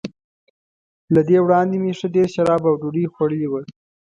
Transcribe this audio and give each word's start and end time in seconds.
له 1.13 1.21
دې 1.27 1.37
وړاندي 1.43 1.77
مې 1.83 1.93
ښه 1.99 2.07
ډېر 2.15 2.27
شراب 2.35 2.61
او 2.69 2.75
ډوډۍ 2.81 3.05
خوړلي 3.13 3.47
وو. 3.49 3.61